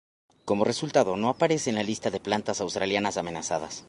Como 0.45 0.63
resultado 0.65 1.15
no 1.15 1.29
aparece 1.29 1.69
en 1.69 1.75
la 1.75 1.83
lista 1.83 2.09
de 2.09 2.19
plantas 2.19 2.59
australianas 2.59 3.17
amenazadas. 3.17 3.79